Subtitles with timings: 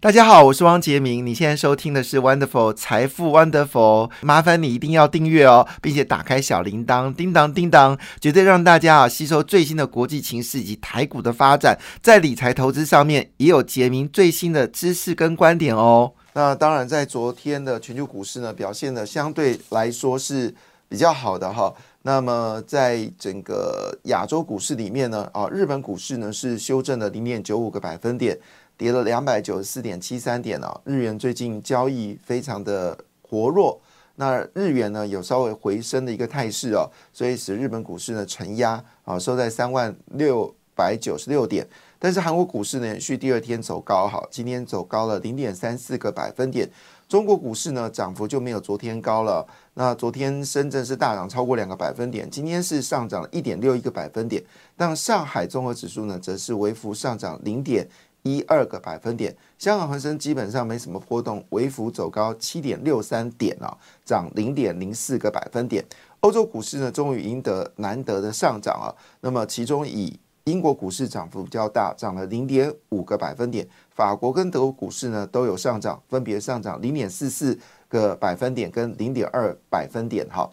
[0.00, 1.26] 大家好，我是汪杰明。
[1.26, 16.12] 你现在收听的是 Wonderful 财富 Wonderful，麻烦你一定要订阅哦，并且打开小铃铛，叮当叮当，绝对让大家啊吸收最新的国际情势以及台股的发展，在理财投资上面也有杰明最新的知识跟观点哦。
[16.34, 20.54] 那当然，在昨天的全球股市呢，表现的相对来说是
[20.88, 21.74] 比较好的哈。
[22.02, 28.38] 那么在整个亚洲股市里面呢，啊，日本股市呢是修正了零点九五个百分点。
[28.78, 33.80] 跌了两百九十四点七三点哦，日元最近交易非常的活络，
[34.14, 41.66] 那日元呢有稍微回升的一个态势哦，所以使日本股市呢承压啊，收在三万六百九十六点。
[41.98, 46.70] 但是韩国股市呢连续第二天走高哈，今天走高了零点三四个百分点。
[47.08, 49.44] 中国股市呢涨幅就没有昨天高了，
[49.74, 54.40] 那昨天深圳是大涨超过两个百分点，今天是上涨了一点六一个百分点，
[54.76, 57.84] 但上海综合指数呢则是微幅上涨零点。
[58.22, 65.84] 一二个百分点，香港恒生基本上没什么波动，微幅走高七点六三点啊，涨零点零四个百分点。
[66.20, 68.92] 欧洲股市呢，终于赢得难得的上涨啊。
[69.20, 73.66] 那么其中以英国股市涨幅比较大，涨了零点五个百分点。
[73.90, 77.58] 法国跟德国股市呢都有上涨，分别上涨零点四四
[77.88, 80.50] 个百分点跟零点二百分点哈。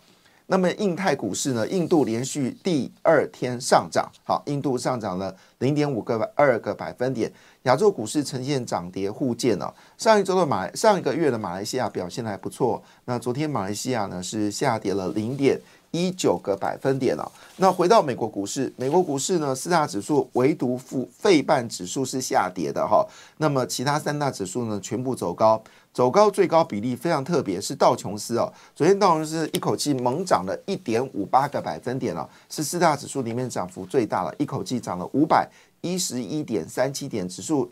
[0.48, 1.68] 那么印太股市呢？
[1.68, 7.32] 印度连续第二天上涨，好，印度上涨了零点五个二个百分点。
[7.66, 9.74] 亚洲股市呈现涨跌互见哦。
[9.98, 12.82] 上一周的马，上一个月的马来西亚表现还不错。
[13.06, 17.26] 那昨天马来西亚呢是下跌了零点一九个百分点哦。
[17.58, 23.04] 那回到美国股市，美国股市呢四大指数唯独富费半指数是下跌的哈。
[23.38, 25.62] 那么其他三大指数呢全部走高。
[25.92, 28.52] 走高最高比例非常特别，是道琼斯哦。
[28.76, 35.50] 昨天道琼斯一口气猛涨了一点五八个百分点哦，是四大指数里面涨幅最大了，一口气涨了五百
[35.94, 37.72] 一十一点三七点，指数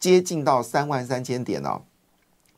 [0.00, 1.80] 接近到三万三千点哦。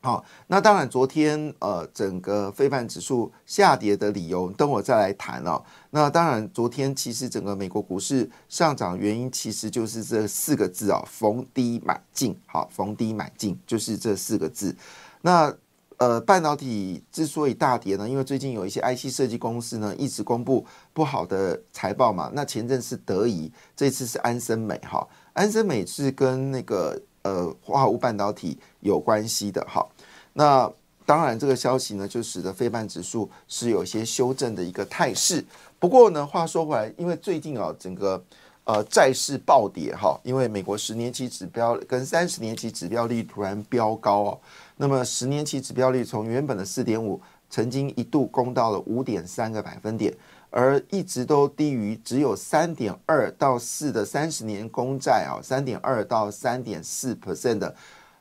[0.01, 5.63] 好，那当然昨天呃整个非半指数下跌的理由，等我再来谈哦。
[5.89, 12.37] 那当然昨天其实整个美国股市上涨原因，其实就是这四个字啊，逢低买进。
[12.45, 14.75] 好，逢低买进就是这四个字。
[15.21, 15.55] 那
[15.97, 22.31] 呃，半导体之所以大跌呢，因为最近有一些 IC 设计公司呢一直公布不好的财报嘛。
[22.33, 29.85] 那前阵是德仪，这次是安森美哈，安森美是跟那个呃化合物半导体有关系的哈。
[30.31, 30.71] 那
[31.05, 35.43] 当然这个消息呢，就使得非半指数是有些修正的一个态势。
[35.79, 38.23] 不过呢，话说回来，因为最近啊，整个
[38.63, 44.39] 呃债市暴跌哈，因为美国十年期指标跟三十年期指标率突然飙高哦。
[44.77, 50.11] 那么十年期指标率从原本的四点五，曾经一度攻到了五点三个百分点，
[50.55, 57.75] 而一直都低于只有三点二到四的三十年公债啊，三点二到三点四 percent 的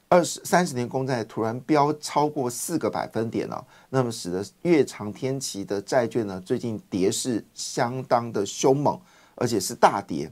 [0.09, 9.01] 二十三十年公债突然飙超过四个百分点了，那么使得越长天期的债券呢，最近跌势相当的凶猛，
[9.37, 10.29] 而且是大跌。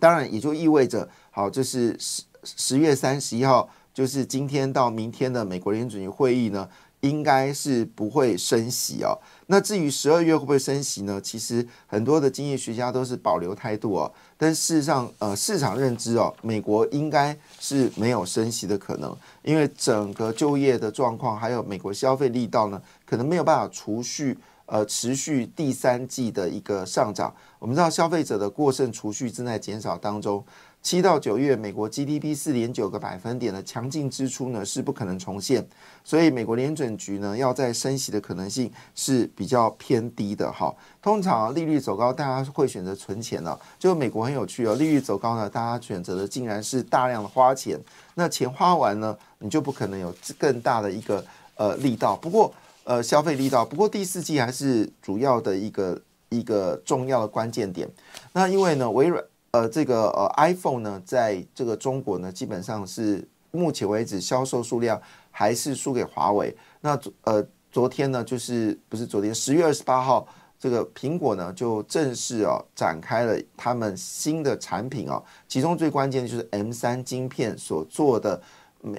[0.00, 3.70] 当然也就意味着，好，这是十十月三十一号。
[3.94, 6.68] 就是今天到明天的美国联准局会议呢，
[7.04, 9.12] 应该是不会升息哦。
[9.46, 11.20] 那至于十二月会不会升息呢？
[11.20, 14.10] 其实很多的经济学家都是保留态度哦。
[14.38, 27.34] 但事实上，呃，市场认知哦，美国应该是没有升息的可能，因为整个就业的状况，还有美国消费力道呢，可能没有办法持续呃持续第三季的一个上涨。
[27.58, 30.42] 我们知道消费者的过剩储蓄正在减少当中。
[30.84, 35.66] 七到九月，美国 GDP 四点九个百分点的强劲支出呢是不可能重现，
[36.04, 40.70] 所以美国联准局呢要在升息的可能性是比较偏低的哈。
[41.00, 43.58] 通常利率走高，大家会选择存钱呢。
[43.78, 47.80] 就美国很有趣哦，利率走高呢，大家选择的竟然是大量的花钱。
[48.12, 52.14] 那钱花完呢，你就不可能有更大的一个呃力道。
[52.14, 52.52] 不过
[52.84, 55.98] 呃消费力道，不过第四季还是主要的一个
[56.28, 57.88] 一个重要的关键点。
[58.34, 59.24] 那因为呢，微软。
[59.54, 66.52] 呃，这个呃，iPhone 呢，在这个中国呢，基本上是目前为止销售数量还是输给华为。
[66.80, 70.26] 那呃，昨天呢，就是不是昨天，十月二十八号，
[70.58, 78.42] 这个苹果呢就正式啊展开了他们新的产品啊，其中最关键的就是 M 三晶片所做的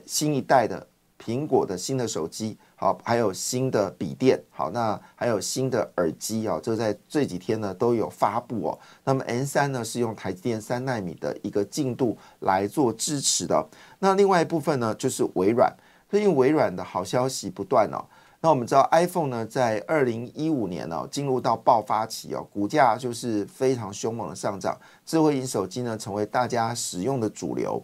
[0.05, 0.87] 新一代的
[1.21, 8.79] 苹果的新的手机，好，还有新的笔电，好，那还有新的耳机啊，就在这几天呢都有发布哦。
[9.05, 13.65] 那么 N 三呢是用台积电三纳米的一个进度来做支持的。
[13.99, 15.73] 那另外一部分呢就是微软，
[16.09, 18.03] 最近微软的好消息不断哦。
[18.41, 27.81] 那我们知道 iPhone 呢在二零一五年呢进入到爆发期哦，股价就是非常凶猛的上涨，智慧型手机呢成为大家使用的主流。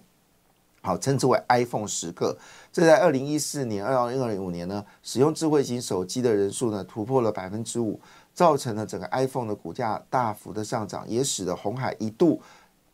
[0.84, 2.36] 好，称之为 iPhone 时刻。
[2.74, 8.00] 这在二零一四年、二零二零五年呢，使用智慧型手机的人数呢突破了百分之五，
[8.34, 12.42] 造成了整个 iPhone 的股价大幅的上涨，也使得红海一度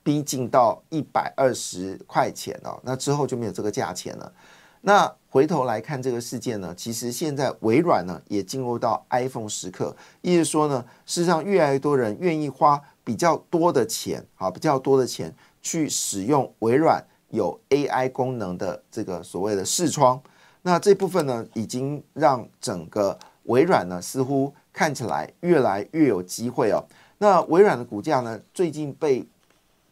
[0.03, 2.77] 逼近到一百二十块钱哦。
[2.83, 4.33] 那之后就没有这个价钱了。
[4.81, 17.01] 那回头来看这个事件呢，其实现在微软呢也进入到 iPhone 时刻，意思说呢，事实上越来越多人愿意花比较多的钱，啊，比较多的钱去使用微软。
[17.29, 20.21] 有 AI 功能的这个所谓的视窗，
[20.61, 26.83] 那这部分呢，已经让整个微软呢，似乎看起来越来越有机会哦。
[27.17, 29.25] 那微软的股价呢，最近被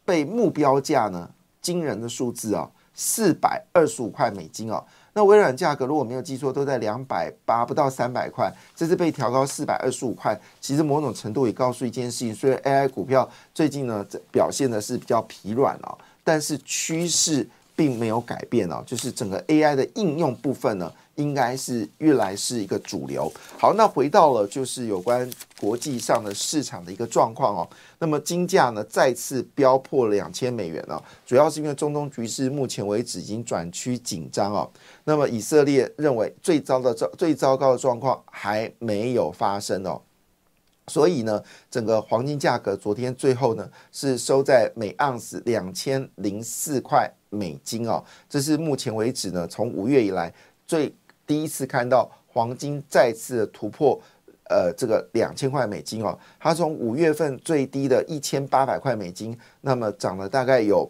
[0.04, 1.30] 被目标价呢，
[1.60, 4.84] 惊人的数字啊，四百二十五块美金哦。
[5.12, 15.96] 那微软价格如果没有记错，都在两百八不到三百块，这次被调高四百二十五块，其实某种程度也告诉一件事情，所以 AI 股票最近呢，表现的是比较疲软哦。
[16.26, 23.32] 但是趋势并没有改变哦，就是整个 AI 的应用部分呢，应该是越来是一个主流。
[23.56, 25.30] 好，那回到了就是有关
[25.60, 27.68] 国际上的市场的一个状况哦。
[28.00, 34.68] 那么金价呢再次飙破了两千美元了，主要是因为中东局势目前为止已经转趋紧张哦。
[35.04, 40.00] 那么以色列认为最糟的糟最糟糕的状况还没有发生哦。
[40.88, 50.32] 所以呢，整个黄金价格昨天最后呢是收在每盎司两千零四块美金哦，这是目前为止呢从五月以来
[50.64, 50.94] 最
[51.26, 54.00] 第一次看到黄金再次的突破
[54.48, 60.88] 呃这个两千块美金哦，它从五月份最低的一千八百块美金，那么涨了大概有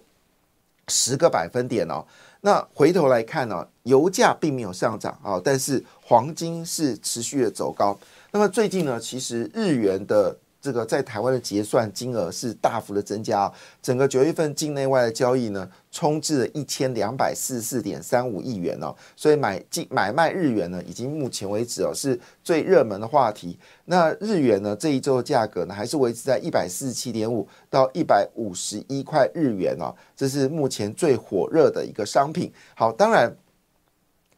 [0.89, 2.05] 十个百分点哦。
[2.43, 7.99] 那回头来看呢，油价并没有上涨啊，但是黄金是持续的走高。
[8.37, 13.51] 那么最近呢，其实日元的这个在台湾的结算金额是大幅的增加，
[13.81, 23.59] 整个九月份境内外的交易呢，冲至了一千两百四十四点三五亿元哦，所以买进买卖日元呢，已经目前为止哦是最热门的话题。
[23.87, 32.53] 那日元呢这一周的价格呢，还是维持在一百四十七点五到一百五十一块日元哦，这是目前最火热的一个商品。
[32.75, 33.35] 好，当然，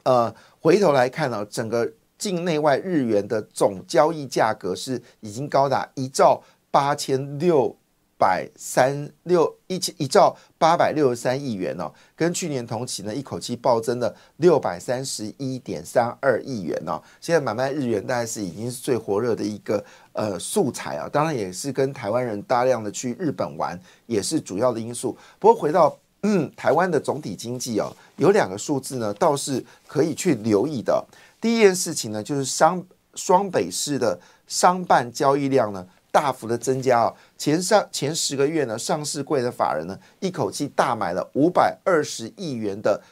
[0.05, 1.91] 呃，回头来看呢，整个。
[2.19, 7.75] 境内外日元的总交易价格是已经高达一兆八千六
[8.19, 17.01] 百三六一千一兆八百六十三亿元哦，跟去年同期呢一口气暴增了六百三十一点三二亿元哦。
[17.21, 25.17] 现在买卖日元大概是已经是最火热的一个呃素材啊，当然也是跟台湾人大量的去日本玩也是主要的因素。
[25.39, 31.07] 不过回到嗯台湾的总体经济哦，有两个数字呢倒是可以去留意的。
[31.41, 43.03] 第一件事情呢，就是商双北市的商办交易量呢大幅的增加啊，前上前十个月呢，上市柜的法人呢一口气大买了五百二十亿元的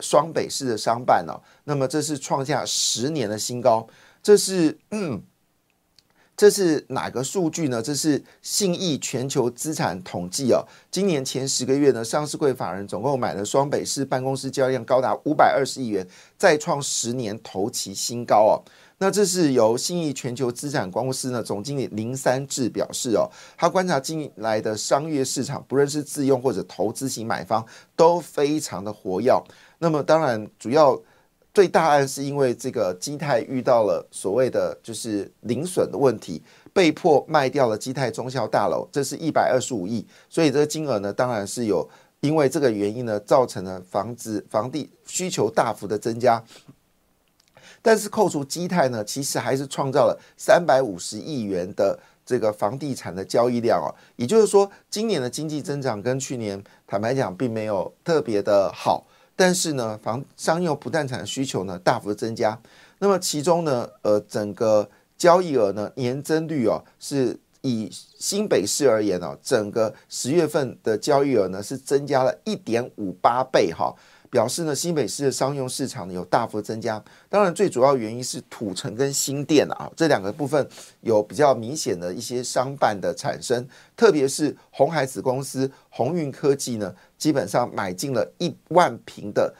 [0.00, 3.86] 双北市的商办哦，那么这是创下十年的新高，
[4.22, 5.22] 这是嗯。
[6.36, 7.80] 这是哪个数据呢？
[7.80, 10.66] 这是信义全球资产统计哦。
[10.90, 16.04] 今年前十个月呢，上市柜法人总共买了双北市办公室交易量高达五百二十亿元，
[16.36, 18.52] 再创十年头期新高哦。
[18.98, 29.32] 那这是由信义全球资产公司呢总经理林三志表示哦，他观察近来的商业市场，不论是自用或者投资型买方都非常的活跃。
[29.78, 31.00] 那么当然主要。
[31.54, 36.42] 最大案是因为这个基泰遇到了所谓的就是零损的问题，
[36.72, 46.42] 被迫卖掉了基泰中校大楼，这是一百二十五亿，所以这个金额呢，当然是有因为这个原因呢，造成了房子房地需求大幅的增加。
[47.80, 51.96] 但是扣除基泰呢，其实还是创造了三百五十亿元的
[52.26, 59.06] 这个房地产的交易量哦，也就是说，今年的经济增长跟去年坦白讲并没有特别的好。
[59.36, 62.60] 但是呢，房商用不动产的需求呢大幅增加，
[62.98, 73.94] 那么其中呢，呃，整个交易额呢年增率哦，是以新北市而言哦，整个十月份的交易额呢是增加了一点五八倍哈。
[74.34, 80.68] 表示呢，新北市的商用市场呢有大幅增加，当然最主要原因是土城跟新店啊这两个部分
[81.02, 83.64] 有比较明显的一些商办的产生，
[83.96, 89.54] 特别是红海子公司鸿运科技呢，基本上买进了一万平的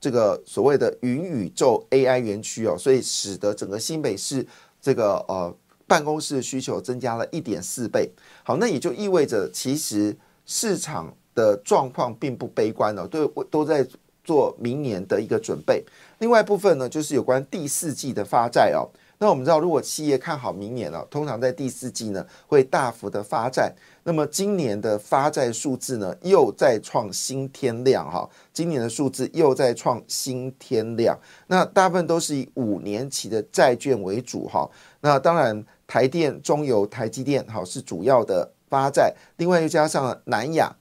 [0.00, 4.46] 这个所谓的云宇宙 AI 园区哦，所以使得整个新北市
[4.80, 5.52] 这个呃
[5.88, 8.08] 办公室的需求增加了一点四倍。
[8.44, 13.84] 好，那也就意味着其实市场的状况并不悲观哦，都都在
[14.24, 15.84] 做明年的一个准备。
[16.18, 18.88] 另外一部分呢，就是有关第四季的发债哦。
[19.22, 23.70] 那我们知道，如果企业看好明年了，通常在第四季呢会大幅的发债。
[24.02, 28.26] 那么今年的发债数字呢，又在创新天量哈。
[28.50, 31.18] 今年的数字又在创新天量。
[31.48, 34.66] 那大部分都是以五年期的债券为主哈。
[35.02, 40.74] 那当然，台电、中油、台积电哈是主要的发债，另外又加上南亚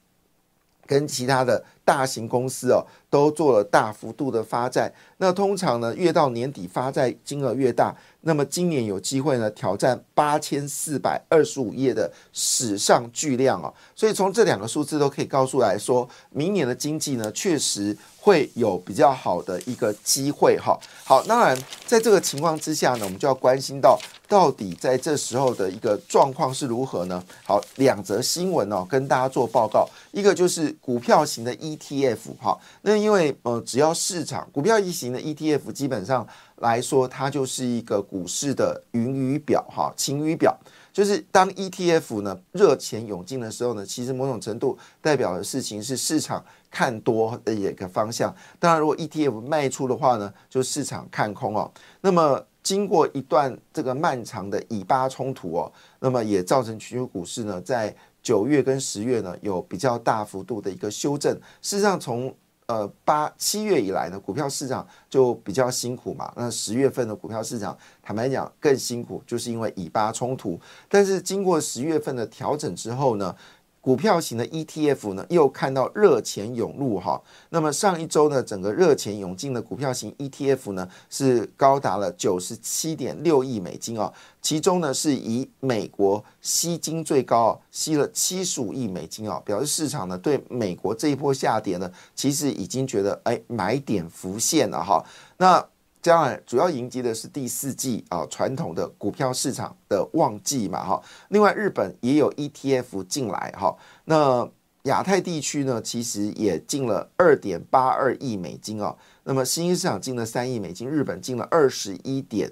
[0.90, 4.92] 跟其他的大型公司哦，都做了大幅度的发债。
[5.18, 7.96] 那通常呢，越到年底发债金额越大。
[8.22, 17.96] 那么今年有机会呢挑战八千四百二十五页的史上巨量哦，所以从这两个数字都可以告诉来说，明年的经济呢确实
[18.30, 20.80] 会有比较好的一个机会哈。
[21.04, 21.58] 好，当然
[21.88, 27.24] 在这个情况之下呢，我们就要关心到到底在这时候的一个状况是如何呢？
[27.44, 36.28] 好，两则新闻哦，跟大家做报告，一个就是股票型的 ETF 哈，那因为呃只要市场股票型的 ETF 基本上。
[36.62, 40.54] 来说，它就是一个股市的云雨表哈，晴雨表，
[40.92, 48.34] 就是当 ETF 呢热钱涌进的时候呢，其实某种程度代表的事情是市场看多的一个方向。
[48.60, 51.72] 当然，如果 ETF 卖出的话呢，就市场看空哦。
[52.02, 61.34] 那么经过一段这个漫长的以巴冲突哦，那么也造成全球股市呢在九月跟十月呢有比较大幅度的一个修正。
[61.62, 62.34] 事实上，从
[62.70, 66.32] 呃，八七月以来呢，股票市场就比较辛苦嘛。
[66.36, 70.60] 那十月份的股票市场，坦白讲更辛苦，就是因为以巴冲突。
[70.88, 73.36] 但是经过十月份的调整之后呢？
[73.82, 77.22] 股票型的 ETF 呢，又看到热钱涌入哈。
[77.50, 84.12] 那么上一周呢，整个热钱涌进的股票型 ETF 呢，是高达了九十七点六亿美金哦。
[84.42, 95.04] 其中呢，是以美国吸金最高哦，吸了七十五亿美金哦，表示市场呢对美国这一波下跌呢，其实已经觉得哎买点浮现了哈。
[95.38, 95.66] 那
[96.02, 101.02] 将来，主要迎接的是第四季啊，传统的股票市场的旺季嘛，哈。
[101.28, 103.76] 另外，日本也有 ETF 进来，哈。
[104.06, 104.50] 那
[104.84, 108.96] 亚太地区呢，其实也进了二点八二亿美金啊。
[109.26, 112.50] 那么新兴市场进了三亿美金，日本进了二十一点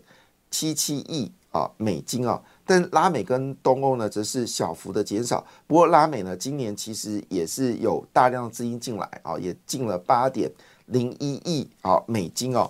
[0.51, 2.43] 七七亿啊美金啊。
[2.65, 5.43] 但拉美跟东欧呢，则是小幅的减少。
[5.65, 10.51] 不过拉美呢，今年其实也是有大量资金进来啊，也进了八点
[10.87, 12.69] 零一亿啊美金哦。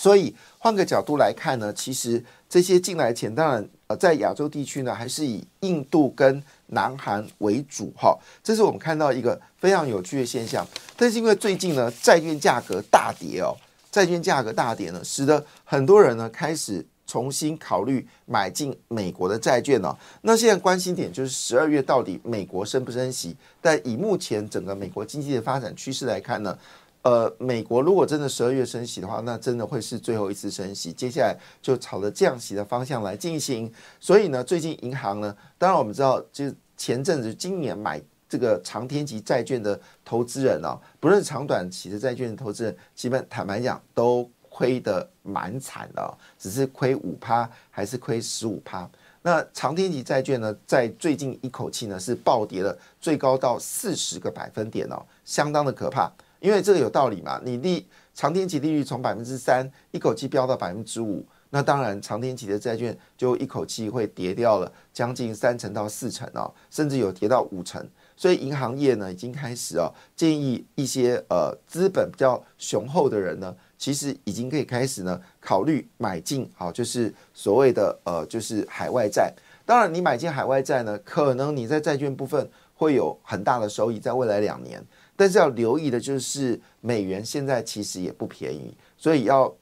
[0.00, 8.18] 所以换个角度来看呢，其实这些进来钱，当然呃，在亚洲地区呢，还是以印度跟南韩为主哈。
[8.42, 10.66] 这是我们看到一个非常有趣的现象。
[10.96, 13.54] 但是因为最近呢，债券价格大跌哦，
[13.90, 19.94] 债券价格大跌呢，使得很多人呢开始重新考虑买进美国的债券哦。
[20.22, 23.36] 那现在关心点就是十二月到底美国升不升息？
[23.60, 26.56] 但以目前整个美国经济的发展趋势来看呢？
[27.02, 33.72] 呃，美国如果真的十二月升息的话，那真的会是最后一次升息，接下来就朝着降息的方向来进行。
[33.98, 48.86] 所以呢，最近银行呢，当然我们知道，就前阵子今年买这个长天期债券的投资人啊，不论长短期的债券的投资人，基本坦白讲都亏得蛮惨的，只是亏五趴还是亏十五趴。
[49.22, 56.10] 那长天期债券呢，在最近一口气呢是暴跌了，最高到四十个百分点哦，相当的可怕。
[56.40, 67.86] 因为这个有道理嘛，你利长天期利率从百分之三一口气飙到百分之五，那当然长天期的债券就一口气会跌掉了将近三成到四成哦，甚至有跌到五成。
[68.16, 79.32] 所以银行业呢已经开始哦建议一些呃资本比较雄厚的人呢，其实已经可以开始呢考虑买进好，就是所谓的呃就是海外债。
[79.64, 84.84] 当然你买进海外债呢，可能你在债券部分会有很大的收益，在未来两年。
[85.20, 89.54] 但是要留意的就是，美元现在其实也不便宜，所以要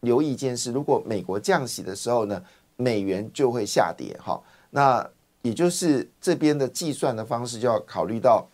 [0.00, 2.42] 留意一件事：如果美国降息的时候呢，
[2.76, 4.18] 美元就会下跌。
[4.18, 5.06] 哈，那
[5.42, 8.48] 也就是这边的计算的方式就要考虑到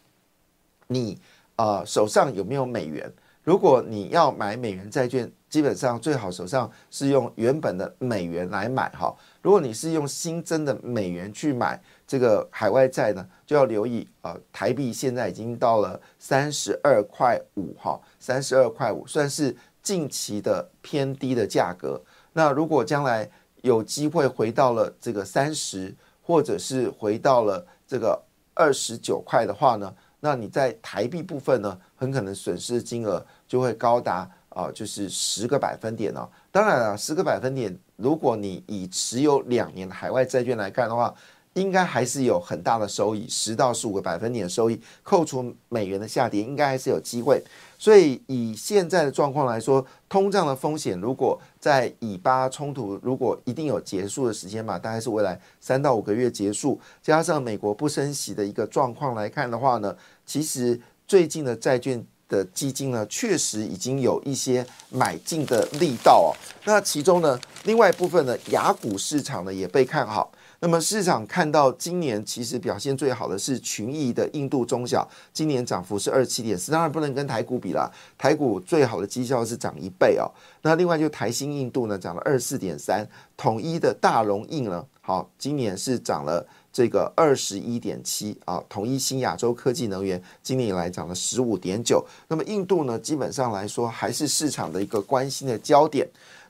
[0.88, 1.17] 你
[1.55, 3.09] 啊手上有没有美元。
[3.45, 8.88] 如果你要买美元债券，基本上最好手上是用原本的美元来买。
[8.91, 9.15] 哈，
[9.49, 11.81] 如果你是用新增的美元去买。
[12.07, 21.99] 这个海外债呢，就要留意啊，台币现在已经到了三十二块五哈，三十二块五算是近期的偏低的价格。
[22.35, 23.26] 那如果将来
[23.62, 36.28] 有机会回到了这个三十，或者是回到了这个二十九块的话呢，那你在台币部分呢，很可能损失的金额就会高达啊，就是十个百分点哦。
[36.50, 41.14] 当然了，十个百分点，如果你以持有两年的海外债券来看的话，
[41.55, 47.43] 应该还是有很大的收益，十到十五个百分点的收益，扣除美元的下跌，应该还是有机会。
[47.76, 66.37] 所以以现在的状况来说，通胀的风险如果在以巴冲突如果一定有结束的时间嘛，大概是未来三到五个月结束，加上美国不升息的一个状况来看的话呢，其实最近的债券的基金呢，确实已经有一些买进的力道哦。
[66.65, 70.31] 那其中呢，另外一部分呢，雅股市场呢也被看好。
[70.61, 80.27] 那么市场看到今年其实表现最好的是群益的印度中小，今年涨幅是二七点四，当然不能跟台股比啦，台股最好的绩效是涨一倍哦。
[80.62, 96.09] 那另外就台新印度呢涨了二四点三，统一的大龙印呢，好，今年是涨了这个二十一点七啊，统一新亚洲科技能源今年以来涨了十五点九，那么印度呢基本上来说还是市场的一个关心的焦点。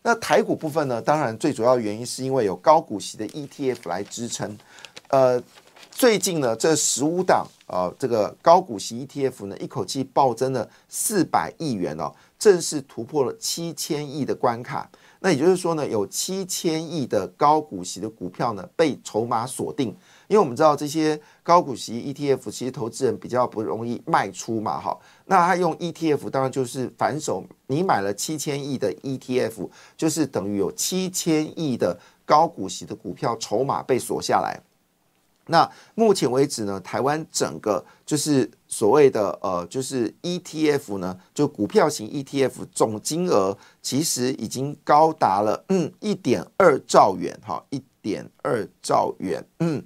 [0.08, 1.02] 那台股部分呢？
[1.02, 4.56] 当然，最主要原因是因为有高股息的 ETF 来支撑。
[5.08, 5.38] 呃，
[5.90, 14.90] 最近呢，这十五档啊，这个高股息 ETF 呢，一口气暴增了四百亿元哦，正式突破了七千亿的关卡。
[15.20, 19.94] 那也就是说呢，有七千亿的高股息的股票呢，被筹码锁定。
[20.28, 24.96] 因为我们知道这些高股息 ETF，其实投资人比较不容易卖出嘛，哈。
[25.24, 34.60] 那他用 ETF，当然就是反手，你买了七千亿的 ETF，就是等于有七千亿的高股息的股票筹码被锁下来。
[35.46, 49.82] 那目前为止呢，台湾整个就是所谓的呃，就是 ETF 呢，就股票型 ETF 总金额其实已经高达了嗯一点二兆元，哈，一点二兆元，嗯。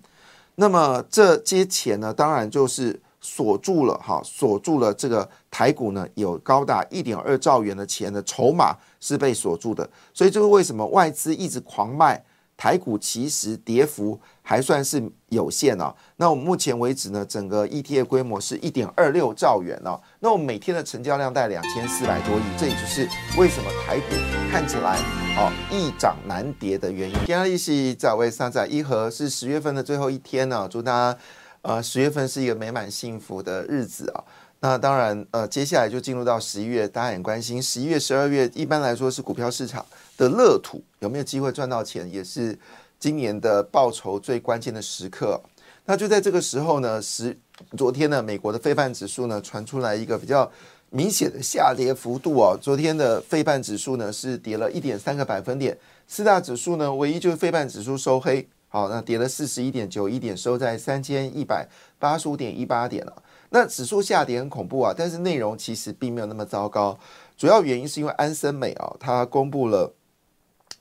[0.62, 12.24] 那么这些钱呢，当然就是锁住了哈，锁住了这个台股呢，有高达一点二兆元的钱的筹码是被锁住的，所以这个为什么外资一直狂卖？
[12.56, 15.94] 台股其实跌幅还算是有限哦。
[16.16, 19.98] 那我们目前为止呢，整个 ETF 规模是一点二六兆元哦。
[20.20, 23.08] 那我们每天的成交量在两千四百多亿，这也就是
[23.38, 24.14] 为什么台股
[24.50, 24.98] 看起来
[25.36, 27.14] 哦易涨难跌的原因。
[27.18, 31.18] 今天利息在位上在一和是十月份的最后一天呢，祝大家
[31.62, 34.24] 呃十月份是一个美满幸福的日子啊。
[34.60, 39.84] 那当然呃接下来就进入到十一月，大家很关心十一月、十二月，一般来说是股票市场。
[40.16, 42.56] 的乐土有没有机会赚到钱，也是
[43.02, 45.40] 今年的报酬最关键的时刻。
[45.84, 47.36] 那就在这个时候呢，十
[47.76, 50.48] 昨天呢，美国的费半指数呢传出来一个比较
[50.88, 52.56] 明显的下跌幅度哦。
[52.62, 63.20] 昨天的费半指数呢是跌了一点三个百分点，四大指数呢唯一就是费半指数收黑，好，那跌了四十一点九一点，收在三千一百八十五点一八点了。
[63.50, 66.96] 那指数下跌很恐怖啊，但是内容其实并没有那么糟糕，
[67.36, 69.92] 主要原因是因为安森美啊，它公布了。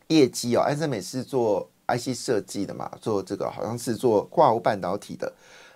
[0.09, 5.31] 业绩哦，安森美是做 IC 设计的嘛，做这个好像是做化物半导体的。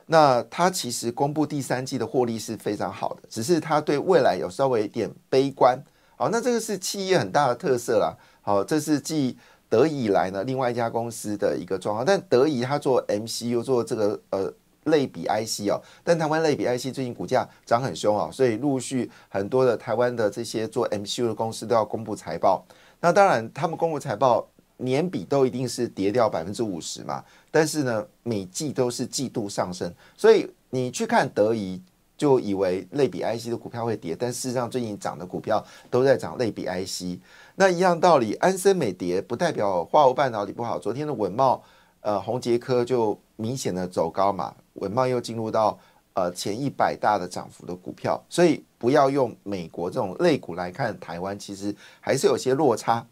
[0.08, 5.78] 那它其实公布第三季的获利是非常好的，只是它对未来有稍微一点悲观。
[6.16, 8.16] 好，那这个是企业很大的特色啦。
[8.42, 12.06] 好，这是继德以来呢另外一家公司的一个状况。
[12.06, 22.64] 但德仪它做 MCU 做这个呃类比 IC 哦，但台湾类比 IC 最近股价涨很凶啊，所以陆续很多的台湾的这些做 MCU 的公司都要公布财报。
[23.02, 27.24] 那当然，他们公布财报年比都一定是跌掉百分之五十嘛。
[27.52, 31.82] 但是呢，每季都是季度上升，所以你去看德仪，
[32.18, 37.20] 就以为类比 IC 的股票会跌，但事实上最近涨的股票都在涨类比 IC。
[37.56, 40.78] 那一样道理，安森美跌不代表化物半导体不好。
[40.78, 41.64] 昨天的稳茂、
[42.02, 45.80] 呃宏杰科就明显的走高嘛，稳茂又进入到
[46.14, 48.64] 呃前一百大的涨幅的股票，所以。
[48.78, 53.04] 不要用美国这种类股来看台湾，其实还是有些落差。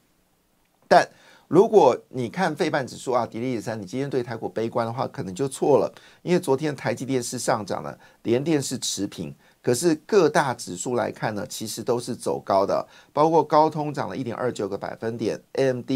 [0.87, 1.03] 但
[1.53, 5.93] 如果你看费半指数啊，迪丽三，你今天对台股悲观的话，可能就错了。
[6.23, 15.91] 因为昨天台积电是上涨了，联电是持平，可是各大指数来看呢，其实都是走高的，包括高通涨了一点二九个百分点，AMD。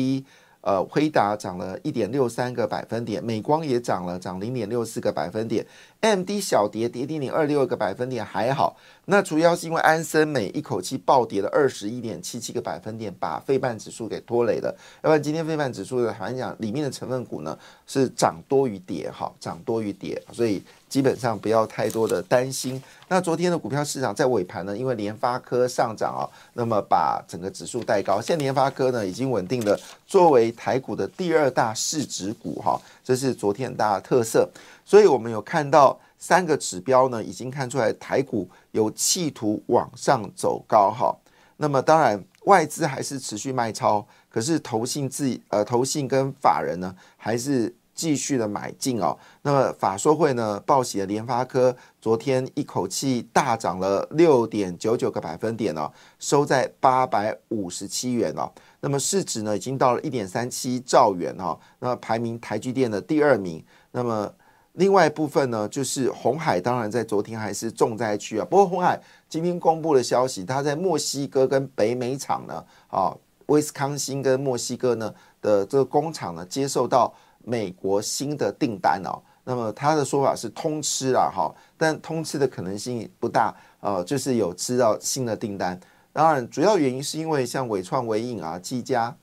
[0.62, 5.65] 呃，辉达涨了一点六三个百分点，美光也涨了，涨零点六四个百分点
[6.02, 8.78] ，MD 小跌跌零点二六个百分点，还好。
[9.06, 14.76] 那主要是因为安森美一口气暴跌了二十一点七七个百分点，把费半指数给拖累了。
[15.02, 20.62] 要不然今天费半指数的好像讲里面的成分股呢是涨多于跌，哈，涨多于跌，所以。
[20.88, 22.82] 基本上不要太多的担心。
[23.10, 28.22] 那昨天的股票市场在尾盘呢，因为联发科上涨啊，那么把整个指数带高。
[28.22, 34.50] 现在联发科呢已经稳定了作为台股的第二大市值股哈，这是昨天大的特色。
[34.88, 41.13] 所以我们有看到三个指标呢，已经看出来台股有企图往上走高哈。
[41.58, 49.17] 那么当然外资还是持续卖超，可是投信自呃投信跟法人呢还是继续的买进哦。
[49.41, 58.50] 那么法说会呢报喜的联发科昨天一口气大涨了六点九九个百分点哦，收在八百五十七元哦。
[58.80, 63.62] 那么市值呢已经到了一点三七兆元哦，那排名台积电的第二名。
[63.91, 64.32] 那么
[64.78, 68.46] 另外一部分呢，就是红海，当然在昨天还是重灾区啊。
[68.48, 73.12] 不过红海今天公布的消息，它在墨西哥跟北美厂呢，啊，
[73.48, 75.12] 威斯康星跟墨西哥呢
[75.42, 77.12] 的这个工厂呢，接受到
[77.44, 79.18] 美国新的订单哦。
[79.44, 85.80] 那么他的说法是通吃了哈，但通吃的可能性不大，呃，就是有吃到新的订单。
[86.13, 89.16] 当然，主要原因是因为像伟创、伟影啊、技嘉。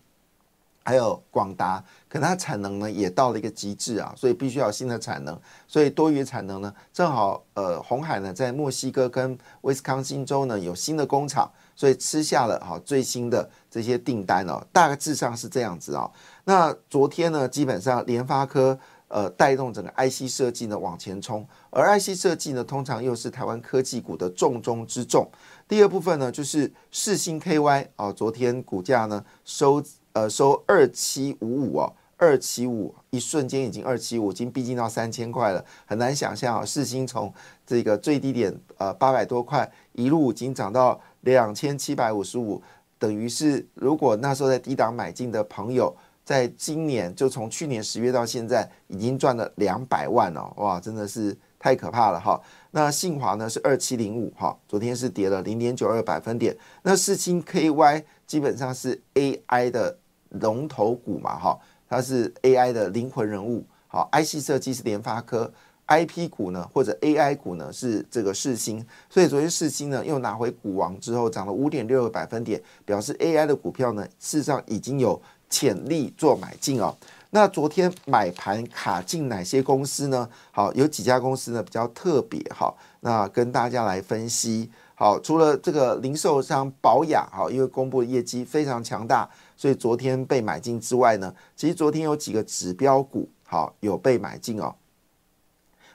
[0.86, 16.10] 还有广达，可它产能呢也到了一个极致啊，所以必须要新的产能，所以多余产能呢，正好呃红海呢在墨西哥跟威斯康星州呢有新的工厂，所以吃下了哈最新的这些订单哦，大致上是这样子啊。
[16.44, 25.26] 那昨天呢，基本上联发科呃带动整个 IC 设计呢往前冲，而 IC 设计呢通常又是台湾科技股的重中之重。
[25.66, 29.82] 第二部分呢就是世星 KY 啊，昨天股价呢收。
[30.14, 36.64] 呃，收二七五五哦，二七五，一瞬间已经二七五，已经逼近到三千块了，很难想象啊！
[36.64, 37.34] 世星从
[37.66, 42.62] 这个最低点呃八百多块，一路已经涨到两千七百五十五，
[42.96, 45.92] 等于是如果那时候在低档买进的朋友，
[46.24, 52.40] 在今年就从去年十月到现在，已经赚了两百万哦，哇，真的是太可怕了哈！
[52.70, 59.98] 那信华呢是二七零五哈，昨天是跌了零点九二百分点，那世星 KY 基本上是 AI 的。
[60.40, 65.52] 龙头股嘛，哈，它是 AI 的灵魂人物，好，IC 设计是联发科
[65.86, 75.20] ，IP 股呢或者 AI 股呢是这个世星，所以昨天世星呢又拿回股王之后涨了五点六个百分点，表示 AI 的股票呢事实上已经有
[75.50, 76.94] 潜力做买进哦。
[77.30, 80.28] 那昨天买盘卡进哪些公司呢？
[80.52, 84.70] 好，有几家公司呢比较特别哈，那跟大家来分析。
[84.94, 89.28] 好，除了这个零售商宝雅，好，因为公布的业绩非常强大。
[89.56, 94.74] 所以昨天被买进之外呢，其实昨天有几个指标股好有被买进哦，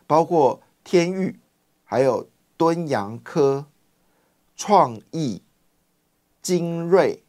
[0.08, 1.40] 包括天域、
[1.84, 3.66] 还有敦洋科、
[4.56, 5.42] 创意、
[6.42, 7.22] 精锐、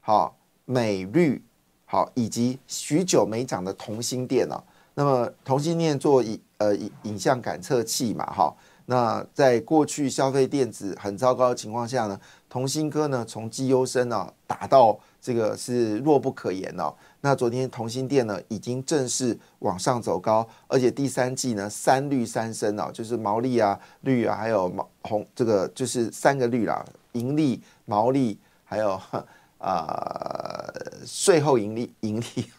[0.00, 1.42] 好美绿、
[1.86, 4.62] 好以及许久没涨的同心电哦。
[4.94, 8.54] 那么同心电做影呃影影像感测器嘛，哈，
[8.86, 15.00] 那在过去消费电子很糟糕的情况下呢，同心科呢从绩优生啊打到。
[15.22, 16.90] 这个是弱不可言哦。
[17.20, 26.82] 那昨天同心店呢，已经正式往上走高，而且第三季呢，三绿三升哦，就是毛利啊、绿啊，还有毛红，这个就是三个绿啦，
[27.12, 28.98] 盈利、毛利，还有
[29.60, 30.72] 啊
[31.04, 32.50] 税后盈利、盈利、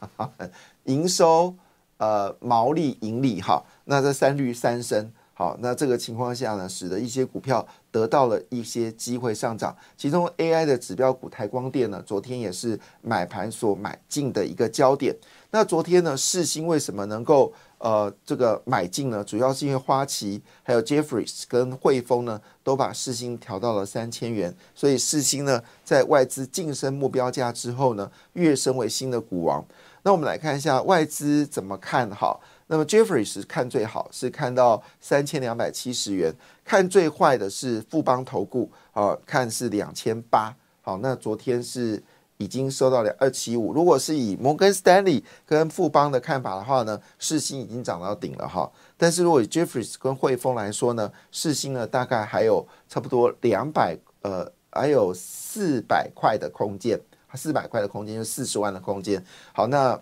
[0.86, 1.56] 营收、
[1.98, 3.66] 呃毛利、盈利哈。
[3.86, 5.12] 那这三绿三升。
[5.34, 9.76] 好，那这个情况下呢，使得一些股票得到了一些机会上涨。
[9.98, 15.16] 其中 AI 的指标股台光电呢，昨天也是买盘所买进的一个焦点。
[15.52, 19.22] 那昨天呢，世星为什么能够呃这个买进呢？
[19.24, 29.64] 主要是因为花旗还有 Jeffries 跟汇丰呢，都把世星调到了三千元，所以世星呢在外资晋升目标价之后呢，跃升为新的股王。
[30.04, 32.42] 那我们来看一下外资怎么看好。
[32.72, 40.56] 那么 Jeffrey 是看最好，是看到三千两百七十元，看最坏的是富邦投顾，啊，看是两千八。
[40.82, 42.02] 好，那昨天是
[42.38, 43.74] 已经收到了二七五。
[43.74, 48.72] 如果是以摩根 Stanley 跟富邦的看法的话呢，世新已经涨到顶了哈。
[48.96, 56.98] 但是如果以 Jeffrey 跟汇丰来说呢，世新呢大概还有差不多两百，呃，还有四百块的空间，
[57.34, 59.22] 四百块的空间就四十万的空间。
[59.52, 60.02] 好，那。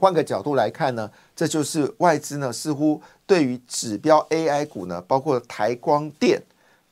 [0.00, 6.42] 换个角度来看呢，这就是外资呢似乎对于指标 AI 股呢，包括台光电、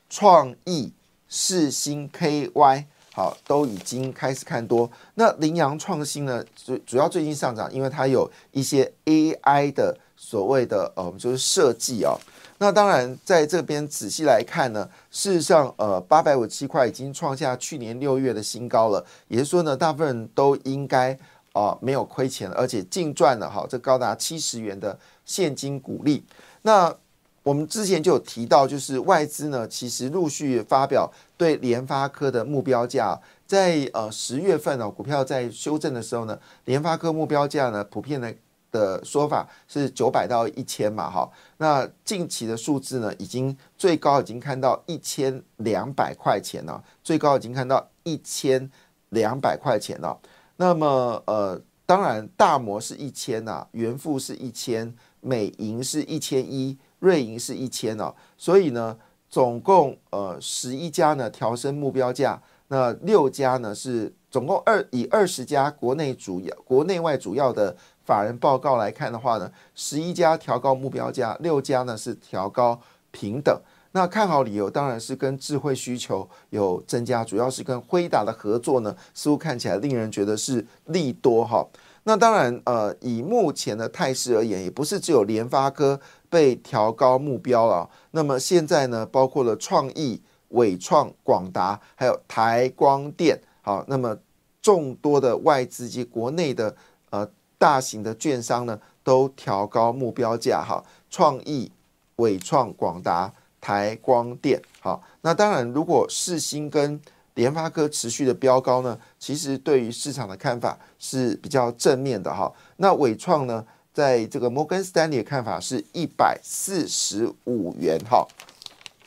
[0.07, 0.93] 创意、
[1.27, 4.87] 世星 KY，好都已经开始看多。
[5.15, 12.15] 那羚羊创新呢，主主要最近上涨，因为它有一些 AI 的所谓的呃，就是设计哦。
[12.59, 21.17] 那当然在这边仔细来看呢，事实上呃，八百五七块已经创下去年六月的新高了，也就是说呢，大部分人都应该。
[21.59, 26.23] 啊，没有亏钱，而且净赚了哈，这高达七十元的现金股利。
[26.61, 26.95] 那
[27.43, 38.33] 我们之前就有提到，就是外资呢，其实陆续发表对联发科的目标价，在呃十月份呢，股票在修正的时候呢，联发科目标价呢，普遍的
[38.71, 41.29] 的说法是九百到一千嘛，哈。
[41.57, 48.71] 那近期的数字呢，已经最高已经看到一千两百块钱了，最高已经看到一千。
[49.11, 50.15] 两百块钱了。
[50.61, 58.13] 那么呃，当然大摩是一千呐，元富是一千，美银是一千一，瑞银是一千哦。
[58.37, 58.97] 所以呢，
[59.29, 72.77] 总共呃十一家呢调升目标价，那六家呢是总共二以二十家国内主要国内外主要的法人报告来看的话呢，十一家调高目标价，六家呢是调高
[73.11, 73.57] 平等。
[73.91, 81.65] 那看好理由当然是跟智慧需求有增加，主要是跟辉达的合作呢，似乎看起来令人觉得是利多哈。
[82.03, 85.99] 那当然，呃，以目前的态势而言，也不是只有联发科
[86.29, 87.89] 被调高目标了。
[88.11, 94.17] 那么现在呢，包括了创意、伟创、广达，还有台光电，好，那么
[94.61, 96.75] 众多的外资及国内的
[97.09, 100.83] 呃大型的券商呢，都调高目标价哈。
[101.09, 101.71] 创意、
[102.17, 103.33] 伟创、广达。
[103.61, 106.99] 台光电，好，那当然，如果四星跟
[107.35, 112.51] 联发科持续的飙高呢，其实对于市场的看法是比较正面的哈。
[112.77, 118.27] 那伟创呢，在这个摩根斯丹利的看法是一百四十五元哈。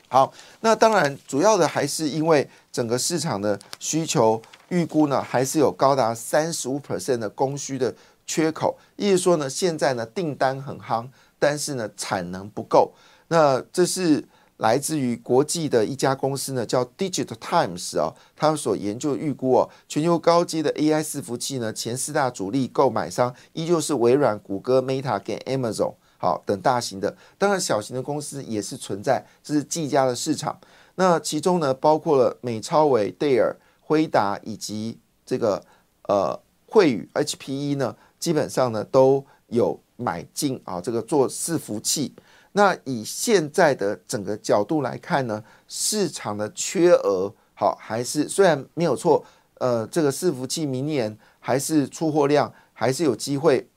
[0.07, 7.93] 好，那当然主要的还是因为整个市场的需求预估呢，还是有高达三十五 percent 的供需的
[8.25, 12.93] 缺口，意思说呢，现在呢订单很夯，但是呢产能不够，
[13.27, 14.23] 那这是。
[14.63, 30.57] 来自于国际的一家公司呢，叫 Digital Times 啊，他们所研究预估哦，全球高阶的 AI 伺服器呢，前四大主力购买商依旧是微软、谷歌、Meta 跟 Amazon 好等大型的，当然小型的公司也是存在，这是技嘉的市场。
[30.95, 35.61] 那其中呢，包括了美超伟、戴尔、辉达以及这个
[36.07, 42.13] 呃惠宇 HPE 呢，基本上呢都有买进啊，这个做伺服器。
[42.53, 53.67] 那以现在的整个角度来看呢，市场的缺额好还是虽然没有错，呃，这个伺服器明年还是出货量还是有机会，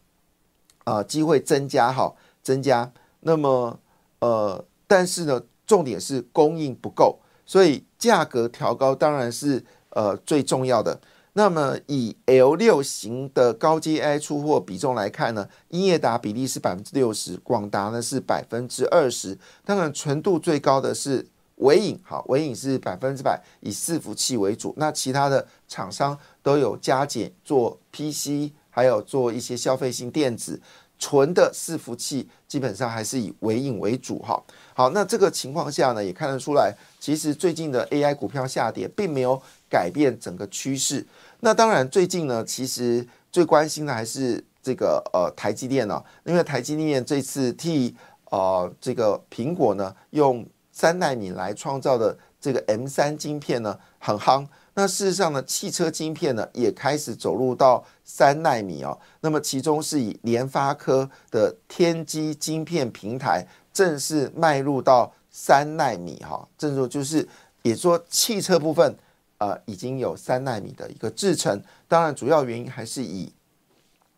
[0.84, 2.92] 啊，机会增加哈，增加。
[3.20, 3.80] 那么
[4.20, 11.00] 呃，但是呢，重点是供应不够，所以价格调高当然是呃最重要的。
[11.38, 19.36] 那么以 L 六型的高阶 AI 出货比重来看呢，英业达比例是百分之六十，广达呢是百分之二十。
[19.62, 30.58] 当然纯度最高的是伟影，好，伟影是百分之百以伺服器为主，那其他的厂商都有加减做 PC，还有做一些消费性电子，
[30.98, 34.42] 纯的伺服器基本上还是以微影为主哈。
[34.74, 41.06] 好，那这个情况下呢，也看得出来，其实最近的 AI 股票下跌并没有改变整个趋势。
[41.40, 47.94] 那当然，最近呢，其实最关心的还是这个呃台积电呢，因为台积电这次替
[48.30, 54.46] 呃这个苹果呢用三纳米来创造的这个 M 三晶片呢很夯。
[54.76, 58.96] 那事实上呢，汽车晶片呢也开始走入到三纳米哦。
[59.22, 67.26] 那么其中是以联发科的天玑晶片平台正式迈入到三纳米哈，正说就是
[67.62, 68.94] 也说汽车部分。
[69.38, 73.30] 呃，已经有三纳米的一个制程，当然主要原因还是以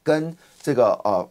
[0.00, 1.28] 跟这个呃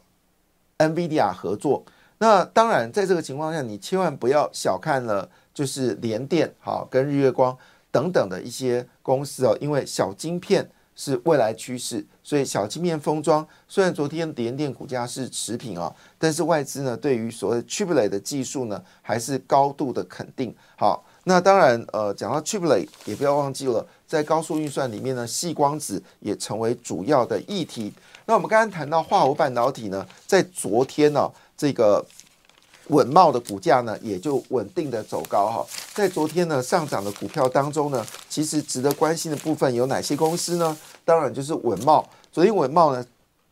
[0.85, 1.85] NVIDIA 合作。
[2.17, 7.57] 那当然，在这个情况下，你千万不要小看了，就是联电、好跟日月光
[7.91, 20.55] 等等的一些公司哦，因为小晶片是未来趋势，所以小晶片封装虽然昨天联电股价是持平啊，但是外资呢对于所谓 Chiplet 的技术呢还是高度的肯定。
[20.75, 21.03] 好。
[21.29, 27.91] 那当然，呃，讲到 chiplet，也不要忘记了，在高速运算里面呢，细光子也成为主要的议题。
[28.27, 32.01] 那我们刚刚谈到化合物半导体呢，在昨天呢，这个
[32.89, 35.65] 稳茂的股价呢，也就稳定的走高哈。
[35.93, 40.77] 在昨天呢上涨的股票当中呢，其实值得关心的部分有哪些公司呢？
[41.05, 42.07] 当然就是稳茂。
[42.31, 43.05] 昨天稳茂呢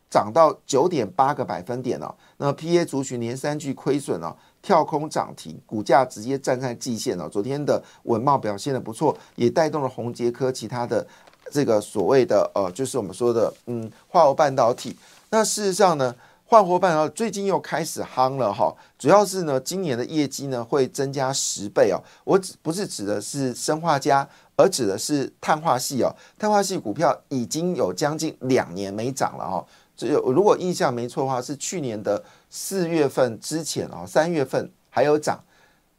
[0.09, 4.35] 涨到九点八个百分点了，那 P A 族群连三季亏损了。
[4.61, 7.29] 跳空涨停，股价直接站在季线了。
[7.29, 11.05] 昨天的稳茂表现的不错，也带动了宏杰科其他的
[11.51, 14.97] 这个所谓的呃，就是我们说的嗯，化合半导体。
[15.29, 16.15] 那事实上呢，
[16.47, 21.97] 化合半导体最近又开始夯了哈，主要是呢，今年的业绩呢会增加十倍哦。
[22.23, 26.15] 我指不是指的是生化家，而指的是碳化系哦。
[26.37, 29.65] 碳化系股票已经有将近两年没涨了哈。
[29.97, 35.43] 只有如果印象没错的话，是去年的四月份之前啊，三月份还有涨，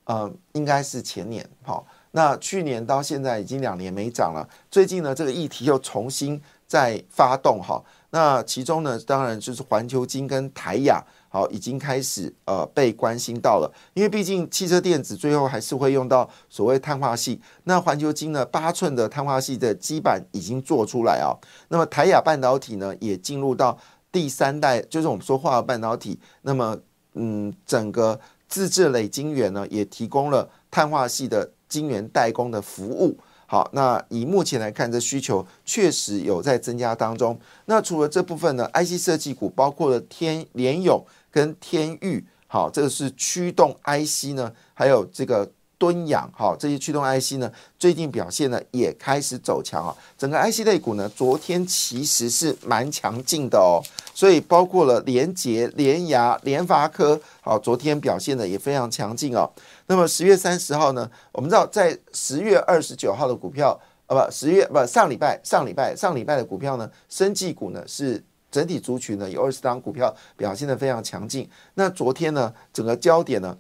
[0.04, 1.44] 呃，应该是前年。
[1.64, 4.48] 好，那去年到现在已经两年没涨了。
[4.70, 7.82] 最近呢，这个议题又重新再发动哈。
[8.16, 17.38] 那其中呢，当然就是环球金跟台亚，好，已经开始呃被关心到了，因为毕竟汽车电子最后还是会用到所谓碳化系。
[17.64, 21.36] 那环球金呢，八寸的碳化系的基板已经做出来啊。
[21.68, 23.76] 那么台亚半导体呢，也进入到
[24.10, 26.18] 第三代，就是我们说化合半导体。
[26.40, 26.74] 那么
[27.12, 33.18] 嗯，整个自制磊晶圆呢，也提供了碳化系的晶圆代工的服务。
[33.46, 37.38] 好，那以目前来看，这需求确实有在增加当中。
[37.66, 45.50] 那除了这部分呢，IC 设计股包括了天联勇跟天域，好，这个是驱动 IC 呢，还有这个。
[45.78, 49.94] 敦阳哈，这些驱动 IC 呢，最近表现呢也开始走强啊。
[50.16, 53.84] 整个 IC 类股呢，昨天其实是蛮强劲的哦。
[54.16, 59.46] 所以包括了联捷、联雅、联发科，好，昨天表现的也非常强劲哦。
[59.88, 71.46] 那么十月三十号呢，我们知道在十月二十九号的股票，呃不，十月不上礼拜上礼拜上礼拜的股票呢，生技股呢是整体族群呢有二十张股票表现的非常强劲。
[71.74, 73.58] 那昨天呢，整个焦点呢？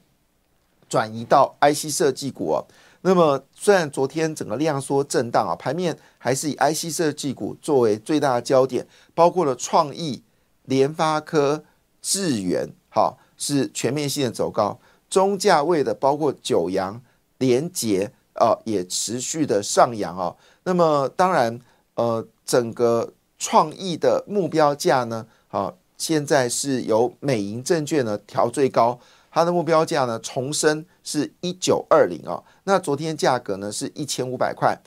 [0.88, 2.64] 转移到 IC 设计股哦，
[3.02, 10.22] 那么虽然昨天整个量缩震荡啊，盘面还是以 IC 设计股作为最大的焦点，包括了创意、
[10.66, 11.64] 联发科、
[12.00, 17.00] 智源，好是全面性的走高，中价位的包括九阳、
[17.38, 20.36] 联捷啊也持续的上扬啊。
[20.64, 21.58] 那么当然
[21.94, 28.98] 呃，整个创意的目标价呢，好现在是由美银证券呢调最高。
[29.30, 32.42] 它的目标价呢，重申是一九二零啊。
[32.64, 34.78] 那昨天价格呢是一千五百块。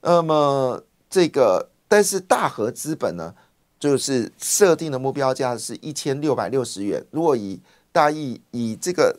[0.00, 3.34] 那么这个，但是大和资本呢，
[3.78, 7.04] 就是设定的目标价是一千六百六十元。
[7.10, 7.60] 如果以
[7.92, 9.18] 大意以这个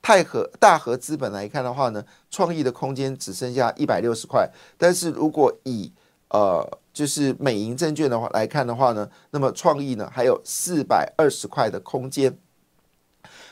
[0.00, 4.50] 泰和大和资本来看的话呢，创意的空间只剩下一百六十块。
[4.76, 5.92] 但是如果以
[6.28, 12.36] 呃就是美银证券的话来看的话呢，那么创意呢还有四百二十块的空间。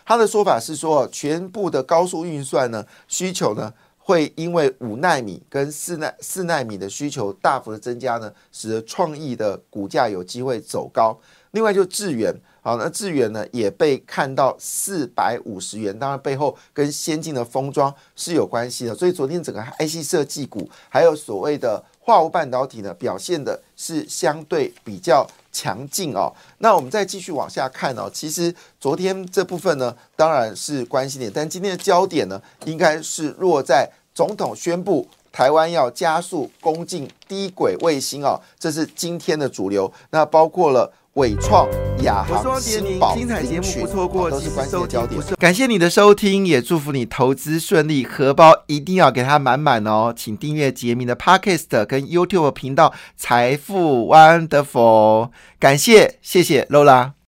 [0.04, 3.74] 他的说法是说，全部的高速运算呢需求呢
[4.06, 11.18] 会因为五纳米跟四纳四纳米的需求大幅的增加呢，使得创意的股价有机会走高。
[11.50, 18.94] 另外就致远，好，那致远呢也被看到四百五十元，当然背后跟先进的封装是有关系的。
[18.94, 25.26] 所以昨天整个 IC 设计股还有所谓的化物半导体呢表现的是相对比较。
[25.56, 28.10] 强劲哦，那我们再继续往下看哦。
[28.12, 39.90] 其实昨天这部分呢，当然是关心点，但今天的焦点呢，应该是落在总统宣布台湾要加速攻进低轨卫星哦，这是今天的主流。
[40.10, 40.92] 那包括了。
[41.16, 41.66] 伟创、
[42.02, 45.18] 亚航、新宝、精彩节目不错过，都是关键焦点。
[45.38, 50.12] 感谢你的收听，也祝福你投资顺利，荷包一定要给它满满哦！
[50.14, 55.28] 请订阅杰明的 Podcast 跟 YouTube 频道《财富 Wonderful》。
[55.58, 57.15] 感谢，谢谢 Lola。